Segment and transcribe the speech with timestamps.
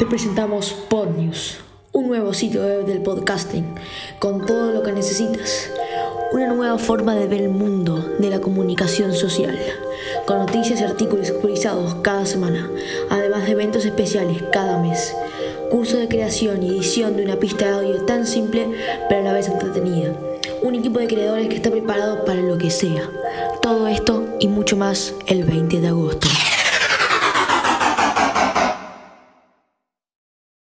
[0.00, 1.58] Te presentamos Podnews,
[1.92, 3.66] un nuevo sitio web del podcasting
[4.18, 5.70] con todo lo que necesitas.
[6.32, 9.58] Una nueva forma de ver el mundo de la comunicación social,
[10.24, 12.70] con noticias y artículos actualizados cada semana,
[13.10, 15.14] además de eventos especiales cada mes.
[15.70, 18.70] Curso de creación y edición de una pista de audio tan simple
[19.06, 20.14] pero a la vez entretenida.
[20.62, 23.06] Un equipo de creadores que está preparado para lo que sea.
[23.60, 26.26] Todo esto y mucho más el 20 de agosto.